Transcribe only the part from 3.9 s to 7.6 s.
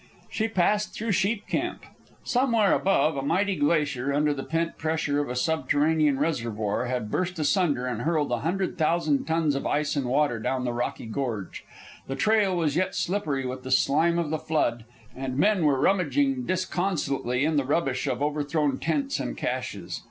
under the pent pressure of a subterranean reservoir, had burst